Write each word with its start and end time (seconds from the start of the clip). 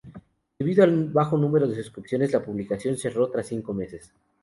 Debido 0.57 0.83
al 0.83 1.09
bajo 1.11 1.37
número 1.37 1.67
de 1.67 1.75
suscripciones, 1.75 2.31
La 2.33 2.43
publicación 2.43 2.97
cerró 2.97 3.29
tras 3.29 3.45
cinco 3.45 3.71
meses. 3.71 4.11